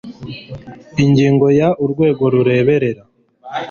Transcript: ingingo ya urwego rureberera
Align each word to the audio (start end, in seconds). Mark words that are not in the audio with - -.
ingingo 1.03 1.45
ya 1.59 1.69
urwego 1.83 2.23
rureberera 2.33 3.03